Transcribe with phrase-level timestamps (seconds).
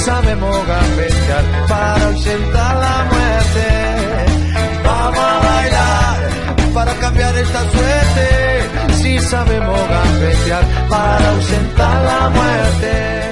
[0.00, 3.66] Sabemos gambetear para ausentar la muerte.
[4.84, 8.94] Vamos a bailar para cambiar esta suerte.
[8.94, 13.30] Si sabemos gambetear para ausentar la muerte.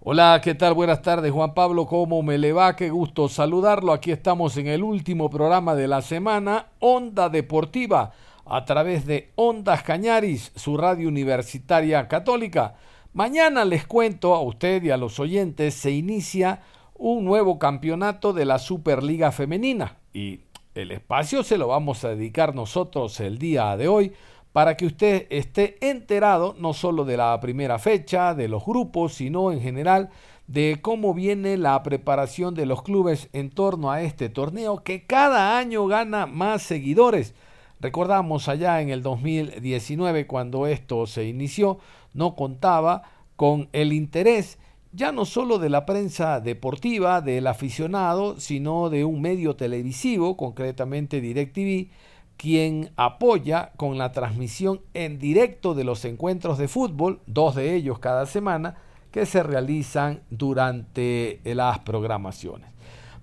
[0.00, 0.74] Hola, ¿qué tal?
[0.74, 1.86] Buenas tardes, Juan Pablo.
[1.86, 2.74] ¿Cómo me le va?
[2.74, 3.92] Qué gusto saludarlo.
[3.92, 8.12] Aquí estamos en el último programa de la semana, Onda Deportiva,
[8.46, 12.74] a través de Ondas Cañaris, su radio universitaria católica.
[13.18, 16.62] Mañana les cuento a usted y a los oyentes, se inicia
[16.94, 20.42] un nuevo campeonato de la Superliga Femenina y
[20.76, 24.12] el espacio se lo vamos a dedicar nosotros el día de hoy
[24.52, 29.50] para que usted esté enterado no solo de la primera fecha, de los grupos, sino
[29.50, 30.10] en general
[30.46, 35.58] de cómo viene la preparación de los clubes en torno a este torneo que cada
[35.58, 37.34] año gana más seguidores.
[37.80, 41.78] Recordamos allá en el 2019 cuando esto se inició,
[42.18, 43.04] no contaba
[43.36, 44.58] con el interés
[44.92, 51.20] ya no solo de la prensa deportiva, del aficionado, sino de un medio televisivo, concretamente
[51.20, 51.90] DirecTV,
[52.36, 57.98] quien apoya con la transmisión en directo de los encuentros de fútbol, dos de ellos
[57.98, 58.76] cada semana,
[59.12, 62.70] que se realizan durante las programaciones.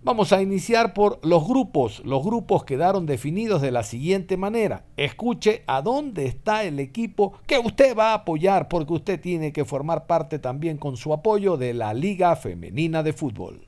[0.05, 2.03] Vamos a iniciar por los grupos.
[2.05, 4.85] Los grupos quedaron definidos de la siguiente manera.
[4.97, 9.65] Escuche a dónde está el equipo que usted va a apoyar porque usted tiene que
[9.65, 13.65] formar parte también con su apoyo de la Liga Femenina de Fútbol.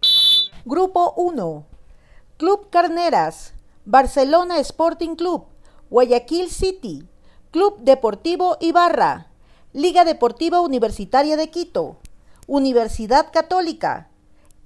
[0.64, 1.66] Grupo 1.
[2.38, 3.56] Club Carneras,
[3.86, 5.46] Barcelona Sporting Club,
[5.90, 7.08] Guayaquil City,
[7.50, 9.32] Club Deportivo Ibarra,
[9.74, 11.98] Liga Deportiva Universitaria de Quito,
[12.46, 14.12] Universidad Católica,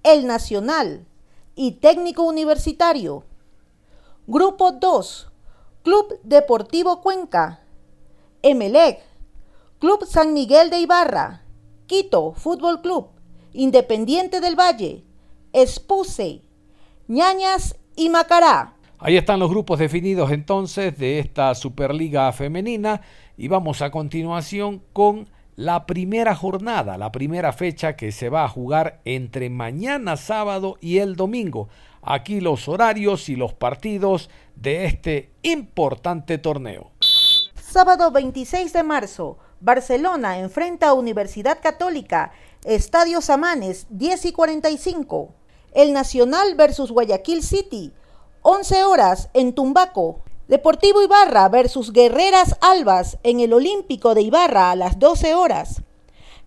[0.04, 1.08] El Nacional,
[1.56, 3.24] y Técnico Universitario.
[4.28, 5.32] Grupo 2.
[5.84, 7.62] Club Deportivo Cuenca.
[8.42, 9.02] Emelec.
[9.80, 11.44] Club San Miguel de Ibarra.
[11.88, 13.08] Quito Fútbol Club.
[13.54, 15.04] Independiente del Valle.
[15.54, 16.42] Espuse.
[17.08, 18.76] Ñañas y Macará.
[19.00, 23.02] Ahí están los grupos definidos entonces de esta Superliga Femenina
[23.36, 28.50] y vamos a continuación con la primera jornada, la primera fecha que se va a
[28.50, 31.70] jugar entre mañana sábado y el domingo.
[32.02, 36.92] Aquí los horarios y los partidos de este importante torneo.
[37.56, 42.32] Sábado 26 de marzo, Barcelona enfrenta a Universidad Católica,
[42.66, 45.34] Estadio Samanes 10 y 45.
[45.74, 47.94] El Nacional versus Guayaquil City,
[48.42, 50.22] 11 horas en Tumbaco.
[50.52, 55.82] Deportivo Ibarra versus Guerreras Albas en el Olímpico de Ibarra a las 12 horas.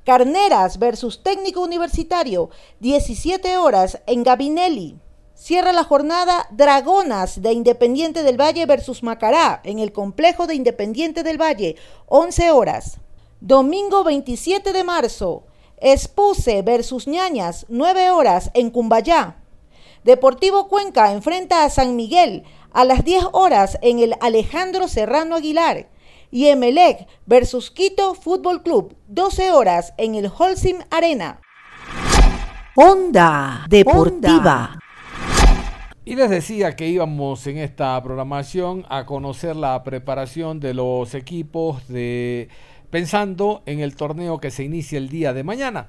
[0.05, 2.51] Carneras versus Técnico Universitario,
[2.81, 4.99] 17 horas en Gabinelli.
[5.33, 11.23] Cierra la jornada Dragonas de Independiente del Valle versus Macará en el complejo de Independiente
[11.23, 12.99] del Valle, 11 horas.
[13.41, 15.45] Domingo 27 de marzo,
[15.79, 19.41] Espuse versus Ñañas, 9 horas en Cumbayá.
[20.05, 25.89] Deportivo Cuenca enfrenta a San Miguel a las 10 horas en el Alejandro Serrano Aguilar
[26.31, 31.41] y Emelec versus Quito Fútbol Club, 12 horas en el Holcim Arena.
[32.75, 34.81] Onda Deportiva.
[36.05, 41.87] Y les decía que íbamos en esta programación a conocer la preparación de los equipos
[41.87, 42.49] de
[42.91, 45.87] pensando en el torneo que se inicia el día de mañana.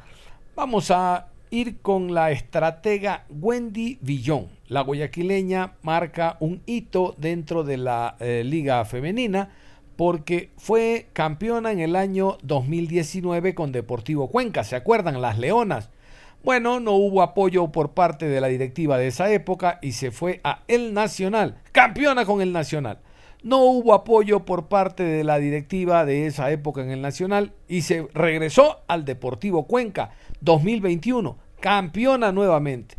[0.55, 4.54] Vamos a ir con la estratega Wendy Villón.
[4.67, 9.49] La guayaquileña marca un hito dentro de la eh, liga femenina
[9.95, 14.63] porque fue campeona en el año 2019 con Deportivo Cuenca.
[14.63, 15.21] ¿Se acuerdan?
[15.21, 15.91] Las Leonas.
[16.43, 20.41] Bueno, no hubo apoyo por parte de la directiva de esa época y se fue
[20.43, 22.99] a El Nacional, campeona con el Nacional.
[23.43, 27.83] No hubo apoyo por parte de la directiva de esa época en el Nacional y
[27.83, 30.11] se regresó al Deportivo Cuenca
[30.41, 32.95] 2021 campeona nuevamente.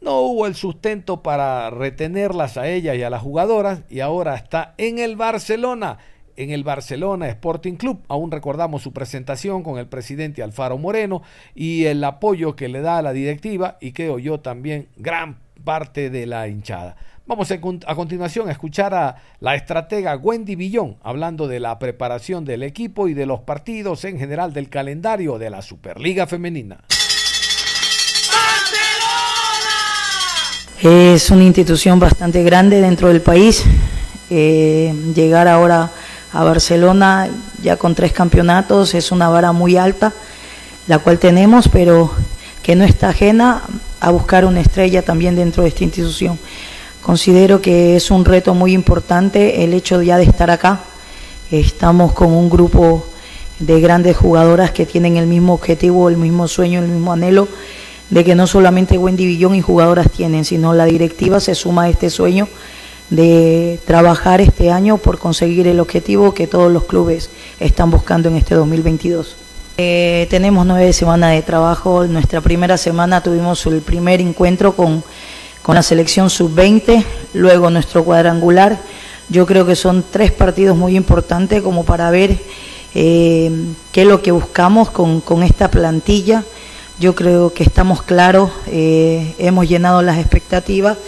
[0.00, 4.74] No hubo el sustento para retenerlas a ella y a las jugadoras y ahora está
[4.78, 5.98] en el Barcelona,
[6.36, 8.02] en el Barcelona Sporting Club.
[8.08, 11.20] Aún recordamos su presentación con el presidente Alfaro Moreno
[11.54, 16.08] y el apoyo que le da a la directiva y creo yo también gran parte
[16.08, 16.96] de la hinchada.
[17.26, 22.62] Vamos a, continuación a escuchar a la estratega Wendy Villón hablando de la preparación del
[22.62, 26.84] equipo y de los partidos en general del calendario de la Superliga Femenina.
[30.82, 33.64] Es una institución bastante grande dentro del país.
[34.30, 35.90] Eh, llegar ahora
[36.32, 37.28] a Barcelona
[37.60, 40.14] ya con tres campeonatos es una vara muy alta,
[40.86, 42.10] la cual tenemos, pero
[42.62, 43.62] que no está ajena
[44.00, 46.38] a buscar una estrella también dentro de esta institución.
[47.02, 50.80] Considero que es un reto muy importante el hecho ya de estar acá.
[51.50, 53.06] Estamos con un grupo
[53.58, 57.48] de grandes jugadoras que tienen el mismo objetivo, el mismo sueño, el mismo anhelo
[58.10, 61.88] de que no solamente Wendy Villón y jugadoras tienen, sino la directiva se suma a
[61.88, 62.48] este sueño
[63.08, 68.36] de trabajar este año por conseguir el objetivo que todos los clubes están buscando en
[68.36, 69.36] este 2022.
[69.76, 72.06] Eh, tenemos nueve semanas de trabajo.
[72.06, 75.02] Nuestra primera semana tuvimos el primer encuentro con,
[75.62, 77.04] con la selección sub-20,
[77.34, 78.78] luego nuestro cuadrangular.
[79.28, 82.36] Yo creo que son tres partidos muy importantes como para ver
[82.94, 83.50] eh,
[83.92, 86.44] qué es lo que buscamos con, con esta plantilla
[87.00, 90.98] yo creo que estamos claros, eh, hemos llenado las expectativas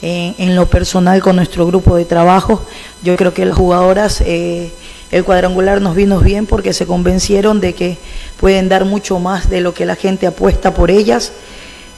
[0.00, 2.64] en, lo personal con nuestro grupo de trabajo.
[3.02, 4.70] Yo creo que las jugadoras, eh,
[5.10, 7.98] el cuadrangular nos vino bien porque se convencieron de que
[8.38, 11.32] pueden dar mucho más de lo que la gente apuesta por ellas.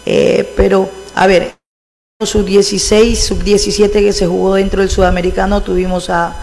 [0.06, 1.54] Eh, pero, a ver,
[2.24, 6.34] sub-16, sub-17 que se jugó dentro del sudamericano, tuvimos a,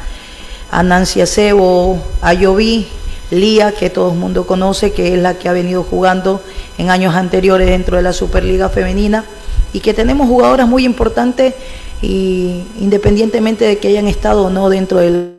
[0.70, 2.88] a Nancy Acebo, a Yoví,
[3.32, 6.42] Lía, que todo el mundo conoce, que es la que ha venido jugando
[6.80, 9.26] en años anteriores dentro de la Superliga Femenina,
[9.74, 11.54] y que tenemos jugadoras muy importantes
[12.02, 15.36] y independientemente de que hayan estado o no dentro del...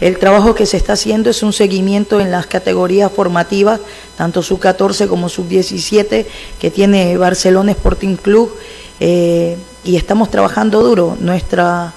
[0.00, 3.80] El trabajo que se está haciendo es un seguimiento en las categorías formativas,
[4.16, 6.26] tanto sub-14 como sub-17,
[6.60, 8.54] que tiene Barcelona Sporting Club,
[9.00, 11.16] eh, y estamos trabajando duro.
[11.20, 11.94] Nuestra,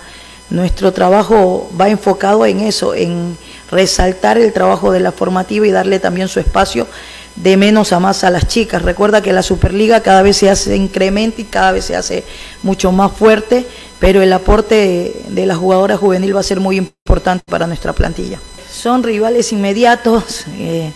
[0.49, 3.37] nuestro trabajo va enfocado en eso, en
[3.69, 6.87] resaltar el trabajo de la formativa y darle también su espacio
[7.37, 8.81] de menos a más a las chicas.
[8.81, 12.23] Recuerda que la Superliga cada vez se hace incrementa y cada vez se hace
[12.63, 13.65] mucho más fuerte,
[13.99, 18.39] pero el aporte de la jugadora juvenil va a ser muy importante para nuestra plantilla.
[18.69, 20.91] Son rivales inmediatos, eh,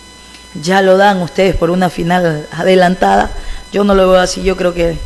[0.62, 3.32] ya lo dan ustedes por una final adelantada.
[3.72, 4.98] Yo no lo veo así, yo creo que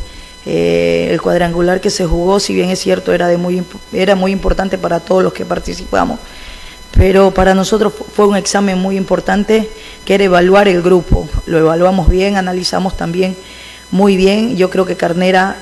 [0.46, 3.62] eh, el cuadrangular que se jugó, si bien es cierto, era, de muy,
[3.92, 6.18] era muy importante para todos los que participamos
[6.96, 9.68] pero para nosotros fue un examen muy importante
[10.04, 11.28] que era evaluar el grupo.
[11.46, 13.36] Lo evaluamos bien, analizamos también
[13.90, 14.56] muy bien.
[14.56, 15.56] Yo creo que Carnera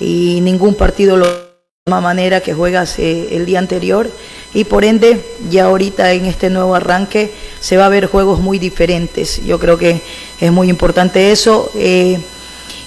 [0.00, 1.40] y ningún partido lo de la
[1.86, 4.10] misma manera que juegas eh, el día anterior
[4.54, 8.58] y por ende ya ahorita en este nuevo arranque se va a ver juegos muy
[8.58, 9.44] diferentes.
[9.44, 10.00] Yo creo que
[10.40, 11.70] es muy importante eso.
[11.74, 12.18] Eh,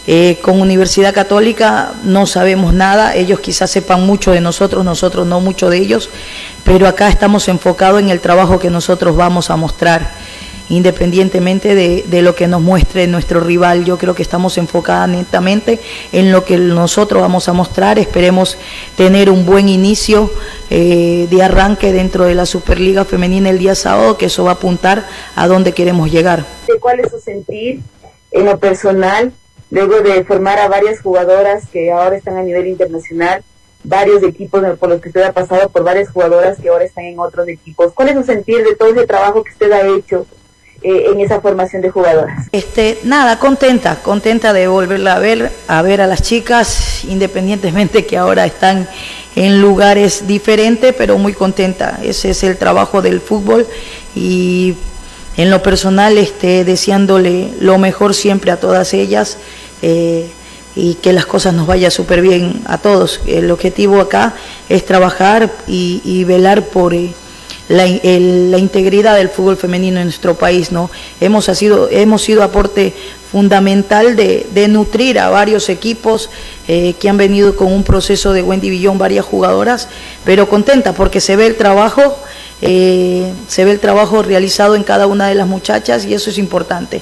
[0.08, 5.40] eh, con Universidad Católica no sabemos nada, ellos quizás sepan mucho de nosotros, nosotros no
[5.42, 6.10] mucho de ellos,
[6.64, 10.12] pero acá estamos enfocados en el trabajo que nosotros vamos a mostrar,
[10.70, 13.86] independientemente de, lo que nos muestre nuestro rival.
[13.86, 15.80] Yo creo que estamos enfocados netamente
[16.12, 18.58] en lo que nosotros vamos a mostrar, esperemos
[18.96, 20.32] tener un buen inicio
[20.72, 24.54] eh, de arranque dentro de la Superliga Femenina el día sábado, que eso va a
[24.56, 25.06] apuntar
[25.36, 26.44] a dónde queremos llegar.
[26.80, 27.82] ¿Cuál es su sentir
[28.32, 29.34] en lo personal?
[29.72, 33.42] Luego de formar a varias jugadoras que ahora están a nivel internacional,
[33.84, 37.18] varios equipos por los que usted ha pasado, por varias jugadoras que ahora están en
[37.20, 37.94] otros equipos.
[37.94, 40.28] ¿Cuál es su sentir de todo ese trabajo que usted ha hecho
[40.84, 42.48] eh, en esa formación de jugadoras?
[42.52, 48.18] Este, nada, contenta, contenta de volverla a ver, a ver a las chicas, independientemente que
[48.18, 48.88] ahora están
[49.36, 52.00] en lugares diferentes, pero muy contenta.
[52.04, 53.66] Ese es el trabajo del fútbol
[54.14, 54.76] y
[55.38, 59.38] en lo personal este, deseándole lo mejor siempre a todas ellas
[59.82, 60.30] eh,
[60.74, 63.20] y que las cosas nos vayan súper bien a todos.
[63.28, 64.36] El objetivo acá
[64.70, 67.14] es trabajar y, velar por eh,
[67.68, 67.88] la,
[68.58, 70.72] integridad del fútbol femenino en nuestro país.
[70.72, 70.90] ¿no?
[71.20, 72.94] Hemos, sido, hemos sido aporte
[73.30, 76.30] fundamental de, nutrir a varios equipos
[76.70, 79.90] eh, que han venido con un proceso de buen división, varias jugadoras,
[80.24, 82.18] pero contenta porque se ve el trabajo.
[82.62, 87.02] se ve el trabajo realizado en cada una de las muchachas y eso es importante.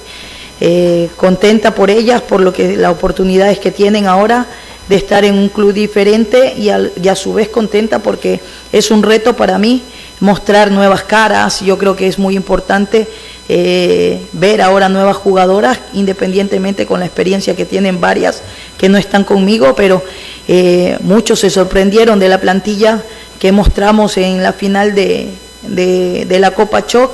[0.62, 4.46] Eh, contenta por ellas, por lo que las oportunidades que tienen ahora
[4.90, 8.40] de estar en un club diferente y, a su vez contenta porque
[8.70, 9.82] es un reto para mí
[10.18, 11.60] mostrar nuevas caras.
[11.60, 13.08] Yo creo que es muy importante
[13.48, 18.42] eh, ver ahora nuevas jugadoras, independientemente con la experiencia que tienen varias
[18.76, 20.04] que no están conmigo, pero
[20.46, 23.02] eh, muchos se sorprendieron de la plantilla
[23.38, 25.28] que mostramos en la final de,
[25.62, 27.12] de la Copa Choc.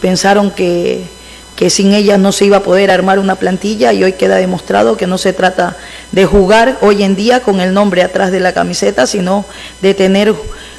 [0.00, 1.15] pensaron que
[1.56, 4.96] que sin ella no se iba a poder armar una plantilla y hoy queda demostrado
[4.96, 5.76] que no se trata
[6.12, 9.44] de jugar hoy en día con el nombre atrás de la camiseta, sino
[9.80, 10.34] de tener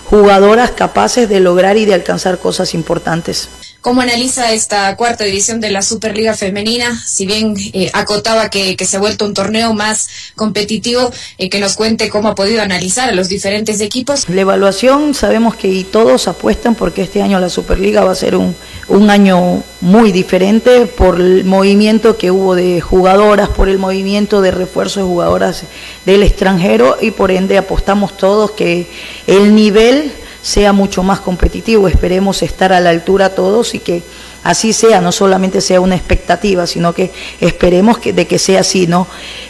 [0.06, 3.50] jugadoras capaces de lograr y de alcanzar cosas importantes.
[3.82, 7.00] ¿Cómo analiza esta cuarta edición de la Superliga Femenina?
[7.06, 11.76] Si bien eh, acotaba que, se ha vuelto un torneo más competitivo, eh, que nos
[11.76, 14.28] cuente cómo ha podido analizar a los diferentes equipos.
[14.28, 18.56] La evaluación, sabemos que todos apuestan porque este año la Superliga va a ser un,
[18.88, 24.52] un año muy diferente por el movimiento que hubo de jugadoras, por el movimiento de
[24.52, 25.64] refuerzo de jugadoras
[26.06, 28.88] del extranjero y por ende apostamos todos que
[29.28, 31.88] el nivel sea mucho más competitivo.
[31.88, 34.02] Esperemos estar a la altura todos y que
[34.44, 38.88] así sea, no solamente sea una expectativa, sino que esperemos que, de que sea así,
[38.88, 39.08] ¿no?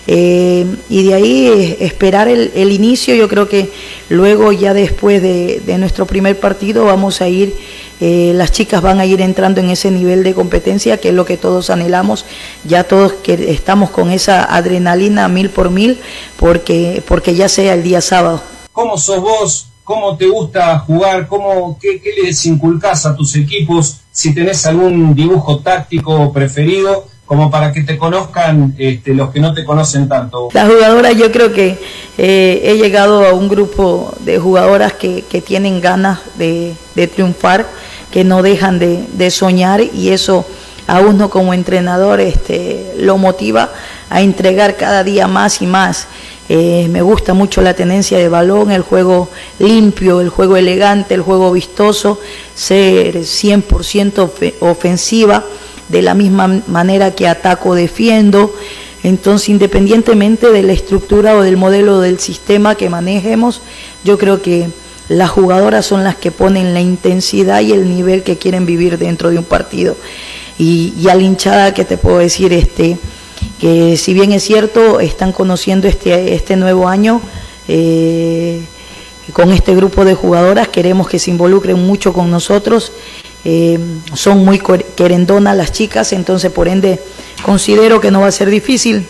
[0.07, 3.69] Eh, y de ahí eh, esperar el, inicio, yo creo que
[4.09, 7.53] luego ya después de, nuestro primer partido vamos a ir,
[7.99, 11.25] eh, las chicas van a ir entrando en ese nivel de competencia, que es lo
[11.25, 12.25] que todos anhelamos,
[12.63, 15.99] ya todos que estamos con esa adrenalina mil por mil,
[16.37, 18.41] porque, porque ya sea el día sábado.
[18.71, 19.67] ¿Cómo sos vos?
[19.87, 25.59] cómo te gusta jugar, cómo, qué, les inculcas a tus equipos, si tenés algún dibujo
[25.59, 30.47] táctico preferido, como para que te conozcan este, los que no te conocen tanto.
[30.53, 31.77] La jugadora, yo creo que
[32.17, 36.73] eh, he llegado a un grupo de jugadoras que, tienen ganas de,
[37.13, 37.67] triunfar,
[38.11, 40.45] que no dejan de, soñar y eso
[40.87, 43.73] a uno como entrenador este, lo motiva
[44.09, 46.07] a entregar cada día más y más.
[46.47, 49.29] Eh, me gusta mucho la tenencia de balón, el juego
[49.59, 52.21] limpio, el juego elegante, el juego vistoso,
[52.55, 55.43] ser 100% ofensiva,
[55.89, 58.53] de la misma manera que ataco, defiendo.
[59.03, 63.61] Entonces, independientemente de la estructura o del modelo del sistema que manejemos,
[64.03, 64.69] yo creo que
[65.09, 69.29] las jugadoras son las que ponen la intensidad y el nivel que quieren vivir dentro
[69.29, 69.95] de un partido.
[70.57, 72.97] Y, y a hinchada que te puedo decir, este,
[73.59, 77.21] que si bien es cierto, están conociendo este, este nuevo año
[77.67, 78.61] eh,
[79.33, 82.91] con este grupo de jugadoras, queremos que se involucren mucho con nosotros,
[83.45, 83.79] eh,
[84.13, 84.61] son muy
[84.95, 86.99] querendonas las chicas, entonces por ende
[87.43, 89.05] considero que no va a ser difícil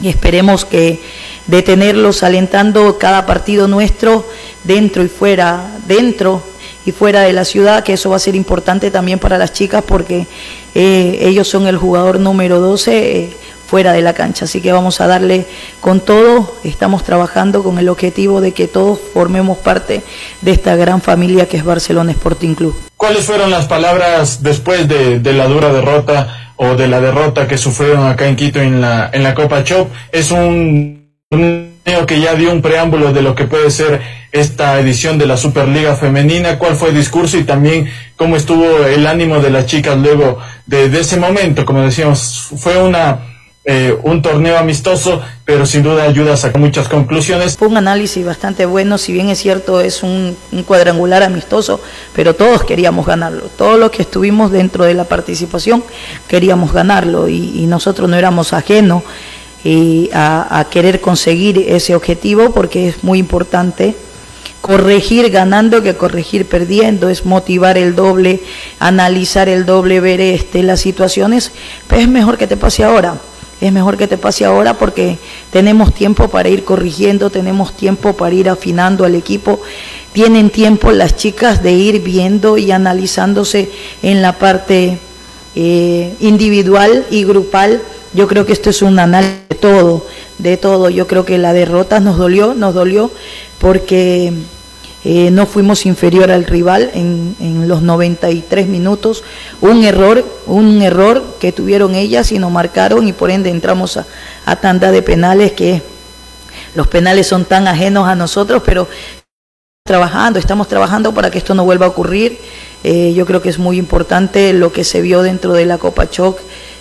[0.00, 1.00] y esperemos que
[1.46, 4.28] detenerlos alentando cada partido nuestro
[4.64, 6.42] dentro y fuera, dentro
[6.84, 9.84] y fuera de la ciudad, que eso va a ser importante también para las chicas
[9.86, 10.26] porque
[10.74, 13.41] eh, ellos son el jugador número 12
[13.72, 14.44] fuera de la cancha.
[14.44, 15.46] Así que vamos a darle
[15.80, 20.02] con todo, estamos trabajando con el objetivo de que todos formemos parte
[20.42, 22.76] de esta gran familia que es Barcelona Sporting Club.
[22.98, 28.06] ¿Cuáles fueron las palabras después de, la dura derrota o de la derrota que sufrieron
[28.06, 29.88] acá en Quito en la, Copa Chop?
[30.12, 31.72] Es un, un
[32.06, 34.02] que ya dio un preámbulo de lo que puede ser
[34.32, 39.06] esta edición de la Superliga Femenina, cuál fue el discurso y también cómo estuvo el
[39.06, 41.64] ánimo de las chicas luego de ese momento.
[41.64, 43.31] Como decíamos, fue una
[43.64, 47.56] eh, un torneo amistoso, pero sin duda ayuda a sacar muchas conclusiones.
[47.56, 51.80] Fue un análisis bastante bueno, si bien es cierto es un, cuadrangular amistoso,
[52.12, 55.84] pero todos queríamos ganarlo, todos los que estuvimos dentro de la participación
[56.26, 59.04] queríamos ganarlo y, nosotros no éramos ajenos
[59.64, 63.94] eh, a, a querer conseguir ese objetivo porque es muy importante
[64.60, 68.42] corregir ganando que corregir perdiendo, es motivar el doble,
[68.80, 71.52] analizar el doble, ver este, las situaciones,
[71.86, 73.14] pues es mejor que te pase ahora
[73.62, 75.18] es mejor que te pase ahora porque
[75.52, 79.60] tenemos tiempo para ir corrigiendo, tenemos tiempo para ir afinando al equipo,
[80.12, 83.70] tienen tiempo las chicas de ir viendo y analizándose
[84.02, 84.98] en la parte
[85.54, 87.80] eh, individual y grupal.
[88.14, 90.06] Yo creo que esto es un análisis de todo,
[90.38, 90.90] de todo.
[90.90, 93.12] Yo creo que la derrota nos dolió, nos dolió
[93.60, 94.32] porque
[95.04, 99.24] eh, no fuimos inferior al rival en, en, los 93 minutos.
[99.60, 103.98] Un error, un error que tuvieron ellas y nos marcaron y por ende entramos
[104.46, 105.82] a, tanda de penales que
[106.76, 108.86] los penales son tan ajenos a nosotros, pero
[109.84, 112.38] trabajando, estamos trabajando para que esto no vuelva a ocurrir.
[112.84, 116.08] Eh, yo creo que es muy importante lo que se vio dentro de la Copa
[116.08, 116.38] Choc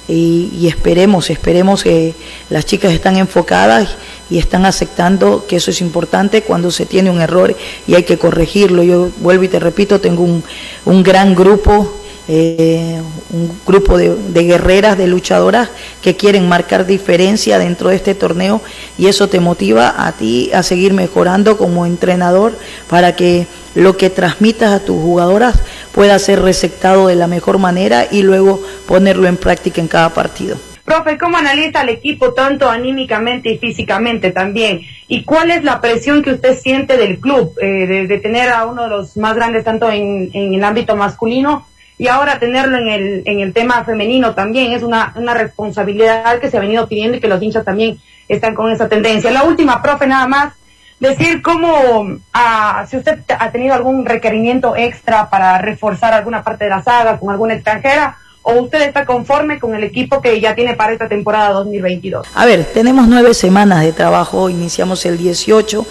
[0.08, 2.14] y, esperemos, esperemos que
[2.50, 3.96] las chicas están enfocadas
[4.30, 7.56] y están aceptando que eso es importante cuando se tiene un error
[7.88, 8.84] y hay que corregirlo.
[8.84, 10.44] Yo vuelvo y te repito, tengo un,
[10.86, 13.02] un gran grupo eh,
[13.34, 15.70] un grupo de, guerreras, de luchadoras
[16.02, 18.62] que quieren marcar diferencia dentro de este torneo
[18.98, 24.10] y eso te motiva a ti a seguir mejorando como entrenador para que lo que
[24.10, 25.56] transmitas a tus jugadoras
[25.94, 30.58] pueda ser receptado de la mejor manera y luego ponerlo en práctica en cada partido.
[30.86, 34.82] Profe, ¿cómo analiza el equipo tanto anímicamente y físicamente también?
[35.08, 38.84] ¿Y cuál es la presión que usted siente del club eh, de, tener a uno
[38.84, 41.66] de los más grandes tanto en, en el ámbito masculino
[42.02, 46.50] y ahora tenerlo en el, en el tema femenino también es una, una responsabilidad que
[46.50, 49.30] se ha venido pidiendo y que los hinchas también están con esa tendencia.
[49.30, 50.54] La última, profe, nada más,
[51.02, 56.70] decir cómo, ah, si usted ha tenido algún requerimiento extra para reforzar alguna parte de
[56.70, 60.76] la saga con alguna extranjera o usted está conforme con el equipo que ya tiene
[60.76, 62.28] para esta temporada 2022.
[62.34, 65.86] A ver, tenemos nueve semanas de trabajo, iniciamos el 18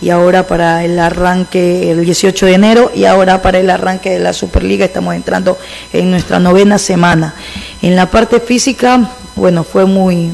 [0.00, 4.18] y ahora para el arranque el 18 de enero y ahora para el arranque de
[4.18, 5.56] la Superliga estamos entrando
[5.92, 7.34] en nuestra novena semana.
[7.80, 10.32] En la parte física, bueno, fue muy,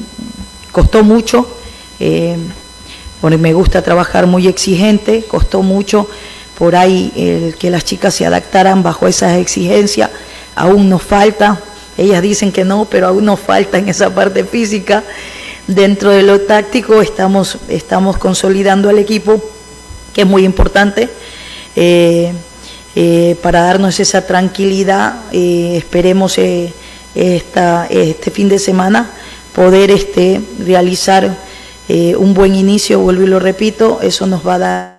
[0.72, 1.46] costó mucho,
[2.00, 2.36] eh,
[3.38, 6.08] me gusta trabajar muy exigente, costó mucho
[6.58, 10.10] por ahí que las chicas se adaptaran bajo esas exigencias,
[10.54, 11.60] aún nos falta,
[11.96, 15.04] ellas dicen que no, pero aún nos falta en esa parte física.
[15.66, 17.58] Dentro de lo táctico estamos,
[18.18, 19.42] consolidando al equipo
[20.12, 21.08] que es muy importante.
[21.76, 22.32] Eh,
[22.96, 29.10] eh, para darnos esa tranquilidad, eh, esperemos este fin de semana
[29.54, 31.36] poder este, realizar
[31.88, 34.94] un buen inicio, vuelvo y lo repito, eso nos va a dar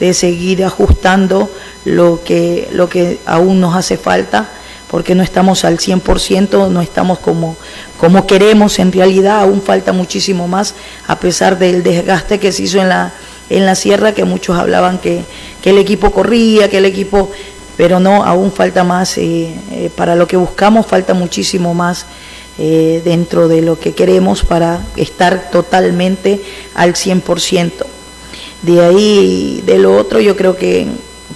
[0.00, 1.48] de seguir ajustando
[1.84, 4.48] lo que, lo que aún nos hace falta,
[4.90, 7.56] porque no estamos al 100%, no estamos como,
[7.98, 10.74] como queremos en realidad, aún falta muchísimo más,
[11.06, 13.12] a pesar del desgaste que se hizo en la
[13.52, 15.24] en la sierra que muchos hablaban que,
[15.64, 17.30] el equipo corría, que el equipo,
[17.76, 22.06] pero no, aún falta más, eh, eh, para lo que buscamos falta muchísimo más
[22.58, 26.40] eh, dentro de lo que queremos para estar totalmente
[26.74, 27.72] al 100%.
[28.62, 30.86] De ahí, de lo otro, yo creo que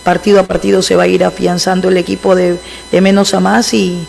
[0.05, 2.59] partido a partido se va a ir afianzando el equipo de,
[2.93, 4.07] de menos a más y,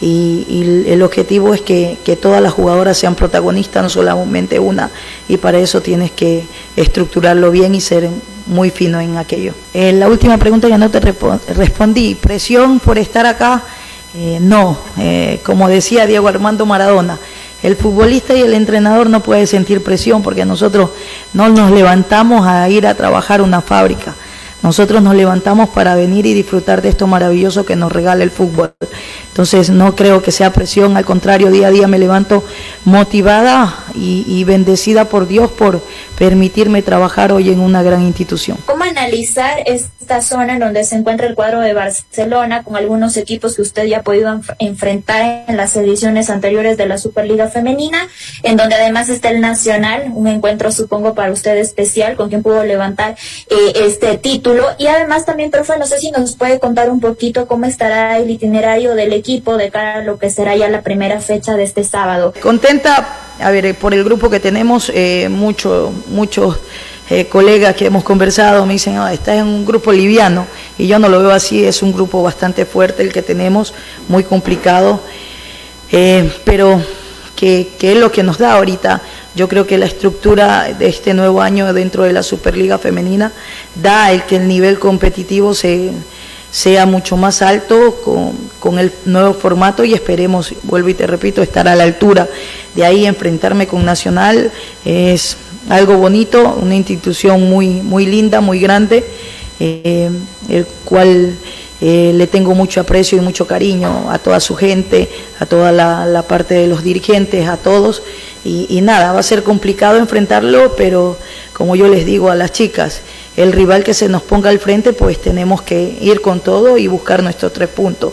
[0.00, 4.90] y, el objetivo es que, todas las jugadoras sean protagonistas, no solamente una,
[5.28, 6.44] y para eso tienes que
[6.76, 8.08] estructurarlo bien y ser
[8.46, 9.54] muy fino en aquello.
[9.74, 13.62] Eh, la última pregunta ya no te respondí, presión por estar acá,
[14.16, 17.18] eh, no, eh, como decía Diego Armando Maradona,
[17.62, 20.90] el futbolista y el entrenador no puede sentir presión porque nosotros
[21.34, 24.14] no nos levantamos a ir a trabajar una fábrica
[24.66, 28.72] nosotros nos levantamos para venir y disfrutar de esto maravilloso que nos regala el fútbol.
[29.36, 32.42] Entonces no creo que sea presión, al contrario, día a día me levanto
[32.86, 35.82] motivada y, bendecida por Dios por
[36.18, 38.56] permitirme trabajar hoy en una gran institución.
[38.64, 43.56] ¿Cómo analizar esta zona en donde se encuentra el cuadro de Barcelona con algunos equipos
[43.56, 48.08] que usted ya ha podido enfrentar en las ediciones anteriores de la Superliga Femenina,
[48.42, 52.64] en donde además está el Nacional, un encuentro supongo para usted especial con quien pudo
[52.64, 53.16] levantar
[53.50, 54.66] eh, este título?
[54.78, 58.30] Y además también, profe, no sé si nos puede contar un poquito cómo estará el
[58.30, 61.82] itinerario del equipo de cara a lo que será ya la primera fecha de este
[61.82, 62.32] sábado.
[62.40, 66.58] Contenta, a ver, por el grupo que tenemos, eh, mucho, muchos
[67.10, 70.46] eh, colegas que hemos conversado me dicen, ah, estás en un grupo liviano,
[70.78, 73.74] y yo no lo veo así, es un grupo bastante fuerte el que tenemos,
[74.06, 75.00] muy complicado,
[75.90, 76.80] eh, pero
[77.34, 79.02] que, que, es lo que nos da ahorita.
[79.34, 83.32] Yo creo que la estructura de este nuevo año dentro de la Superliga Femenina
[83.74, 85.90] da el que el nivel competitivo se,
[86.50, 88.32] sea mucho más alto con,
[88.66, 92.28] con, el nuevo formato y esperemos, vuelvo y te repito, estar a la altura.
[92.74, 94.50] De ahí enfrentarme con Nacional
[94.84, 95.36] es
[95.68, 99.04] algo bonito, una institución muy, muy linda, muy grande,
[99.60, 100.10] eh,
[100.48, 101.36] el cual
[101.80, 106.24] eh, le tengo mucho aprecio y mucho cariño a toda su gente, a toda la,
[106.26, 108.02] parte de los dirigentes, a todos.
[108.44, 111.16] Y, nada, va a ser complicado enfrentarlo, pero
[111.52, 113.02] como yo les digo a las chicas,
[113.36, 116.86] el rival que se nos ponga al frente, pues tenemos que ir con todo y
[116.86, 118.12] buscar nuestros tres puntos.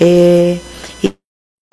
[0.00, 0.60] Eh,
[1.02, 1.12] y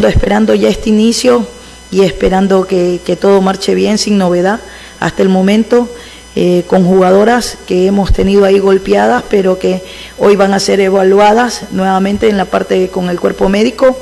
[0.06, 1.46] esperando ya este inicio
[1.92, 4.60] y esperando que todo marche bien, sin novedad
[5.00, 5.90] hasta el momento.
[6.34, 9.84] Eh, con jugadoras que hemos tenido ahí golpeadas, pero que
[10.18, 13.98] hoy van a ser evaluadas nuevamente en la parte con el cuerpo médico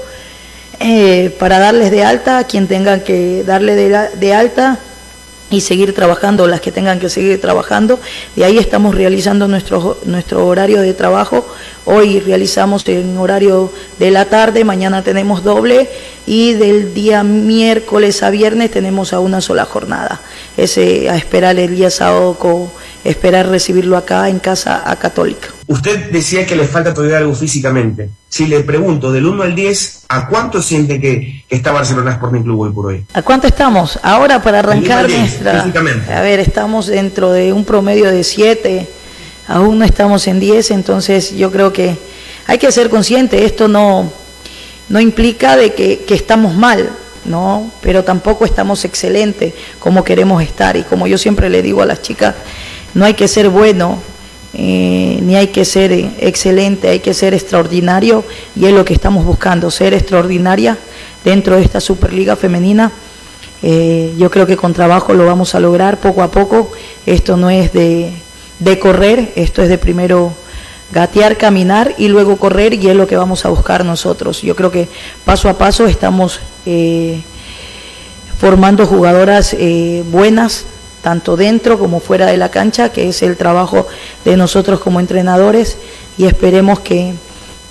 [0.80, 4.78] eh, para darles de alta a quien tenga que darle de alta
[5.52, 8.00] y seguir trabajando, las que tengan que seguir trabajando.
[8.36, 11.46] Y ahí estamos realizando nuestro, nuestro horario de trabajo.
[11.86, 15.90] Hoy realizamos en horario de la tarde, mañana tenemos doble
[16.28, 20.22] y del día miércoles a viernes tenemos a una sola jornada.
[20.58, 22.70] Ese a esperar el día sábado, con,
[23.04, 25.50] esperar recibirlo acá en casa a Católica.
[25.68, 28.10] Usted decía que le falta todavía algo físicamente.
[28.28, 32.60] Si le pregunto del 1 al 10, ¿a cuánto siente que, está Barcelona Sporting Club
[32.60, 33.06] hoy por hoy?
[33.14, 34.00] ¿A cuánto estamos?
[34.04, 35.64] Ahora para arrancar nuestra...
[36.16, 38.88] A ver, estamos dentro de un promedio de 7,
[39.48, 41.98] aún no estamos en 10, entonces yo creo que
[42.48, 44.12] hay que ser consciente, esto no,
[44.90, 46.90] no implica de que, que estamos mal,
[47.26, 47.72] ¿no?
[47.82, 52.02] Pero tampoco estamos excelentes como queremos estar y como yo siempre le digo a las
[52.02, 52.36] chicas,
[52.94, 54.00] no hay que ser bueno
[54.54, 58.24] eh, ni hay que ser excelente, hay que ser extraordinario
[58.56, 60.78] y es lo que estamos buscando, ser extraordinaria
[61.24, 62.92] dentro de esta Superliga femenina.
[63.62, 66.72] Eh, yo creo que con trabajo lo vamos a lograr poco a poco.
[67.06, 68.12] Esto no es de,
[68.80, 70.34] correr, esto es de primero
[70.92, 74.42] gatear, caminar y luego correr y es lo que vamos a buscar nosotros.
[74.42, 74.88] Yo creo que
[75.26, 77.22] paso a paso estamos eh,
[78.40, 79.56] formando jugadoras
[80.10, 80.66] buenas,
[81.02, 83.88] tanto dentro como fuera de la cancha, que es el trabajo
[84.26, 85.78] de nosotros como entrenadores
[86.18, 87.14] y esperemos que,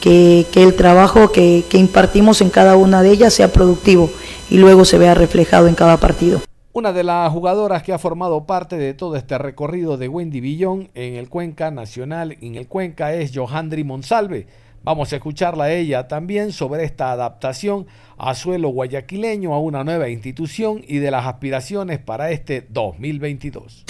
[0.01, 4.11] que, el trabajo que, impartimos en cada una de ellas sea productivo
[4.51, 6.41] y luego se vea reflejado en cada partido.
[6.73, 10.91] Una de las jugadoras que ha formado parte de todo este recorrido de Wendy Villón
[10.95, 14.47] en el Cuenca Nacional, en el Cuenca, es Johandri Monsalve.
[14.85, 17.87] Vamos a escucharla a ella también sobre esta adaptación
[18.17, 23.85] a suelo guayaquileño, a una nueva institución y de las aspiraciones para este 2022.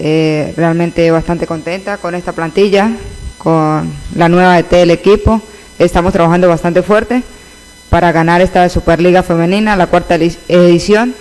[0.00, 2.90] Eh, realmente bastante contenta con esta plantilla,
[3.36, 5.40] con la nueva ET del equipo.
[5.78, 7.22] Estamos trabajando bastante fuerte
[7.90, 11.14] para ganar esta Superliga Femenina, la cuarta edición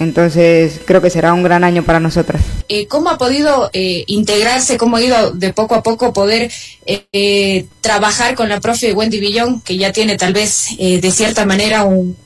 [0.00, 2.42] entonces creo que será un gran año para nosotras.
[2.68, 6.50] Eh, ¿Cómo ha podido eh, integrarse, cómo ha ido de poco a poco poder
[6.86, 11.84] eh, trabajar con la profe Wendy Villón, que ya tiene tal vez de cierta manera
[11.84, 12.16] un,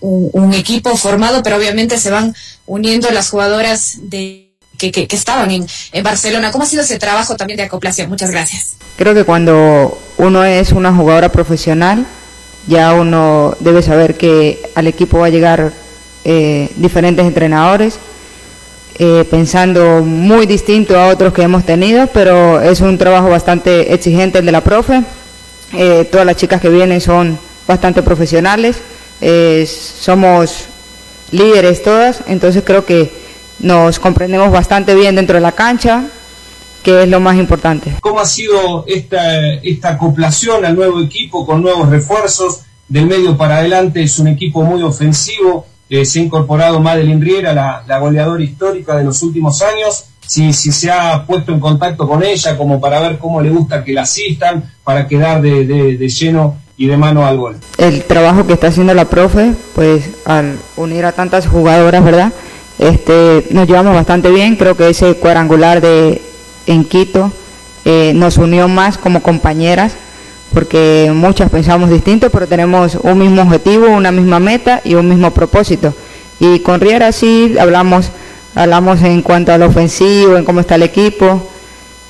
[0.54, 2.32] equipo formado, pero obviamente se van
[2.64, 6.52] uniendo las jugadoras de, que, que, estaban en, en, Barcelona?
[6.52, 8.08] ¿Cómo ha sido ese trabajo también de acoplación?
[8.08, 8.76] Muchas gracias.
[8.96, 12.06] Creo que cuando uno es una jugadora profesional,
[12.68, 15.72] ya uno debe saber que al equipo va a llegar
[16.24, 17.98] eh, diferentes entrenadores,
[18.98, 24.38] eh, pensando muy distinto a otros que hemos tenido, pero es un trabajo bastante exigente
[24.38, 25.02] el de la profe.
[25.74, 28.76] Eh, todas las chicas que vienen son bastante profesionales,
[29.66, 30.66] somos
[31.30, 33.10] líderes todas, entonces creo que
[33.58, 36.04] nos comprendemos bastante bien dentro de la cancha,
[36.82, 37.92] que es lo más importante.
[38.00, 42.60] ¿Cómo ha sido esta, esta acoplación al nuevo equipo con nuevos refuerzos?
[42.88, 47.52] Del medio para adelante es un equipo muy ofensivo, eh, se ha incorporado Madeline Riera,
[47.52, 52.22] la, goleadora histórica de los últimos años, si, si se ha puesto en contacto con
[52.22, 56.56] ella como para ver cómo le gusta que la asistan, para quedar de, de, lleno
[56.76, 57.56] y de mano al gol.
[57.78, 62.32] El trabajo que está haciendo la profe, pues al unir a tantas jugadoras, ¿verdad?
[62.78, 66.20] Este, nos llevamos bastante bien, creo que ese cuadrangular de
[66.66, 67.30] en Quito
[67.84, 69.96] eh, nos unió más como compañeras
[70.54, 75.32] porque muchas pensamos distinto, pero tenemos un mismo objetivo, una misma meta y un mismo
[75.32, 75.94] propósito.
[76.40, 78.10] Y con Riera sí hablamos,
[78.54, 81.50] hablamos en cuanto al ofensivo, en cómo está el equipo.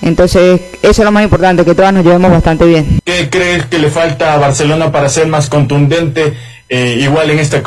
[0.02, 3.00] Entonces, eso es lo más importante, que todas nos llevemos bastante bien.
[3.04, 6.34] ¿Qué crees que le falta a Barcelona para ser más contundente?
[6.68, 7.62] Eh, igual en esta,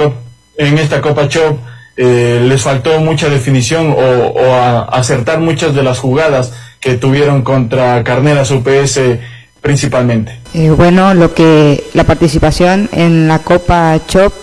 [0.57, 1.57] en esta Copa Chop
[1.99, 8.51] eh, les faltó mucha definición o, acertar muchas de las jugadas que tuvieron contra Carneras
[8.51, 8.99] UPS
[9.61, 10.39] principalmente?
[10.53, 14.33] Eh, bueno, lo que la participación en la Copa Chop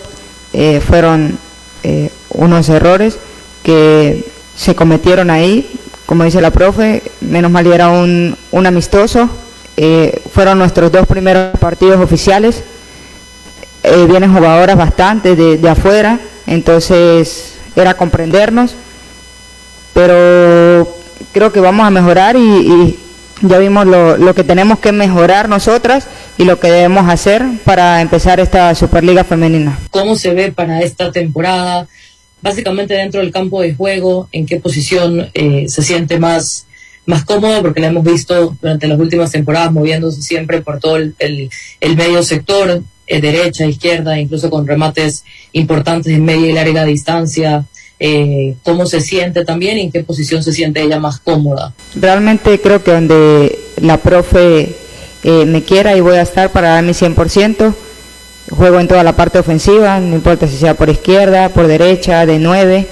[0.53, 1.39] eh, fueron
[1.83, 3.19] eh, unos errores
[3.63, 4.25] que
[4.57, 5.71] se cometieron ahí,
[6.07, 9.29] como dice la profe, menos mal era un, un amistoso,
[10.33, 12.63] fueron nuestros dos primeros partidos oficiales,
[14.07, 18.75] vienen jugadoras bastante de, de afuera, entonces era comprendernos,
[19.93, 20.95] pero
[21.33, 22.99] creo que vamos a mejorar y
[23.43, 26.07] ya vimos lo, lo, que tenemos que mejorar nosotras
[26.39, 29.79] y lo que debemos hacer para empezar esta Superliga femenina.
[29.91, 31.87] ¿Cómo se ve para esta temporada?
[32.43, 36.67] Básicamente dentro del campo de juego, ¿en qué posición eh, se siente más,
[37.07, 37.63] más cómodo?
[37.63, 42.23] Porque la hemos visto durante las últimas temporadas moviéndose siempre por todo el, el, medio
[42.23, 47.65] sector, eh, derecha, izquierda, incluso con remates importantes en media y larga distancia
[48.01, 51.73] eh, cómo se siente también y en qué posición se siente ella más cómoda.
[51.95, 54.75] Realmente creo que donde la profe
[55.23, 57.75] eh, me quiera y voy a estar para dar mi 100%,
[58.51, 62.39] juego en toda la parte ofensiva, no importa si sea por izquierda, por derecha, de
[62.39, 62.87] 9,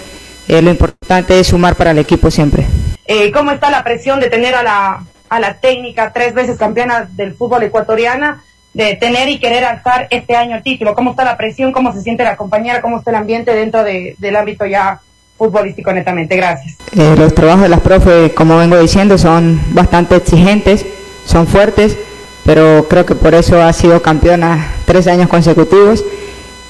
[0.49, 2.67] eh, lo importante es sumar para el equipo siempre.
[3.05, 7.09] Eh, ¿Cómo está la presión de tener a la, a la técnica tres veces campeona
[7.13, 8.43] del fútbol ecuatoriana?
[8.75, 10.95] De tener y querer alzar este año el título?
[10.95, 11.73] ¿Cómo está la presión?
[11.73, 12.81] ¿Cómo se siente la compañera?
[12.81, 15.01] ¿Cómo está el ambiente dentro del ámbito ya
[15.37, 16.37] futbolístico netamente?
[16.37, 16.77] Gracias.
[16.97, 20.87] Eh, los trabajos de las profes, como vengo diciendo, son bastante exigentes,
[21.27, 21.99] son fuertes,
[22.45, 26.05] pero creo que por eso ha sido campeona tres años consecutivos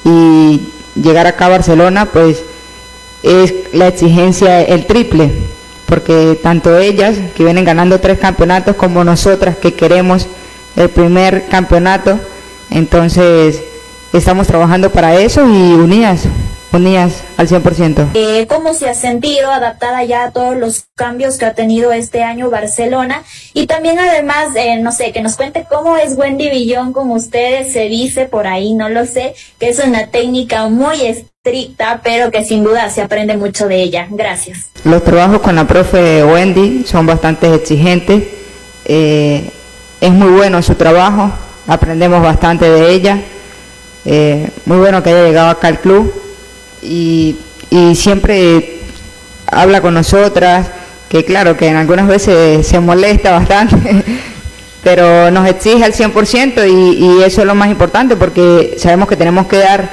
[0.05, 2.45] y llegar acá a Barcelona, pues
[3.23, 5.31] es la exigencia el triple,
[5.87, 10.27] porque tanto ellas que vienen ganando tres campeonatos como nosotras que queremos
[10.77, 12.19] el primer campeonato.
[12.71, 13.63] Entonces,
[14.13, 16.25] estamos trabajando para eso y unidas,
[16.73, 18.11] unidas al 100%.
[18.15, 22.23] Eh, ¿Cómo se ha sentido adaptada ya a todos los cambios que ha tenido este
[22.23, 23.23] año Barcelona?
[23.53, 27.73] Y también además, eh, no sé, que nos cuente cómo es Wendy Villón con ustedes,
[27.73, 32.45] se dice por ahí, no lo sé, que es una técnica muy estricta, pero que
[32.45, 34.07] sin duda se aprende mucho de ella.
[34.11, 34.71] Gracias.
[34.85, 38.25] Los trabajos con la profe Wendy son bastante exigentes.
[38.85, 39.51] Eh,
[40.03, 41.31] es muy bueno su trabajo,
[41.69, 43.21] aprendemos bastante de ella.
[44.05, 46.13] Eh, muy bueno que haya llegado acá al club
[46.83, 47.37] y,
[47.71, 48.81] y siempre
[49.47, 50.67] habla con nosotras,
[51.09, 54.03] que claro, que en algunas veces se molesta bastante,
[54.83, 59.17] pero nos exige al 100% y, y eso es lo más importante porque sabemos que
[59.17, 59.89] tenemos que dar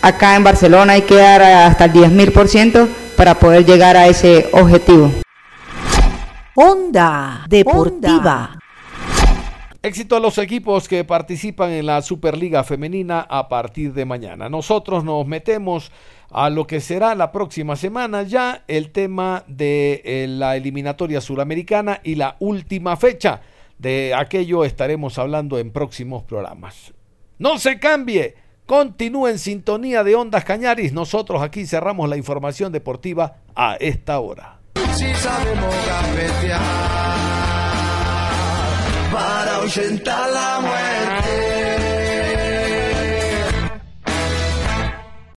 [0.00, 5.12] acá en Barcelona, hay que dar hasta el 10.000% para poder llegar a ese objetivo.
[6.54, 8.57] Onda Deportiva.
[9.80, 14.48] Éxito a los equipos que participan en la Superliga Femenina a partir de mañana.
[14.48, 15.92] Nosotros nos metemos
[16.32, 22.00] a lo que será la próxima semana ya el tema de eh, la eliminatoria suramericana
[22.02, 23.40] y la última fecha.
[23.78, 26.92] De aquello estaremos hablando en próximos programas.
[27.38, 28.34] No se cambie,
[28.66, 30.92] continúe en sintonía de Ondas Cañaris.
[30.92, 34.58] Nosotros aquí cerramos la información deportiva a esta hora.
[39.68, 41.37] Ahuyentar la muerte.